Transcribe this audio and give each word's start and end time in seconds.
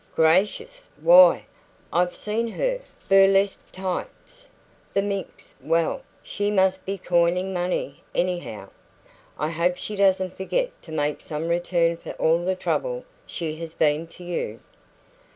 "Gracious! 0.15 0.89
Why, 0.99 1.45
I've 1.93 2.15
seen 2.15 2.47
her! 2.47 2.79
Burlesque. 3.07 3.71
Tights. 3.71 4.49
The 4.93 5.03
minx! 5.03 5.53
Well, 5.61 6.01
she 6.23 6.49
must 6.49 6.83
be 6.87 6.97
coining 6.97 7.53
money, 7.53 8.03
anyhow. 8.15 8.69
I 9.37 9.51
hope 9.51 9.77
she 9.77 9.95
doesn't 9.95 10.35
forget 10.37 10.71
to 10.81 10.91
make 10.91 11.21
some 11.21 11.49
return 11.49 11.97
for 11.97 12.13
all 12.13 12.43
the 12.43 12.55
trouble 12.55 13.05
she 13.27 13.57
has 13.57 13.75
been 13.75 14.07
to 14.07 14.23
you." 14.23 14.59